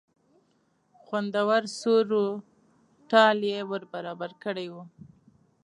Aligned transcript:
خوندور 1.03 1.61
سور 1.79 2.07
و 2.23 2.25
تال 3.11 3.39
یې 3.51 3.59
ور 3.69 3.83
برابر 3.93 4.31
کړی 4.43 4.67
و. 4.73 4.75